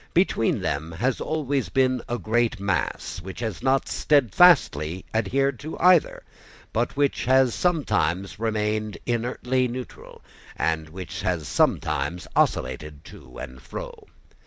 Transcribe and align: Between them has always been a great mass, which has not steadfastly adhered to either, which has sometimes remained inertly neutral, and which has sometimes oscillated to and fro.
Between 0.15 0.61
them 0.61 0.93
has 0.93 1.21
always 1.21 1.69
been 1.69 2.01
a 2.09 2.17
great 2.17 2.59
mass, 2.59 3.21
which 3.21 3.39
has 3.41 3.61
not 3.61 3.87
steadfastly 3.87 5.05
adhered 5.13 5.59
to 5.59 5.77
either, 5.77 6.23
which 6.95 7.25
has 7.25 7.53
sometimes 7.53 8.39
remained 8.39 8.97
inertly 9.05 9.67
neutral, 9.67 10.23
and 10.55 10.89
which 10.89 11.21
has 11.21 11.47
sometimes 11.47 12.27
oscillated 12.35 13.05
to 13.05 13.37
and 13.37 13.61
fro. 13.61 14.07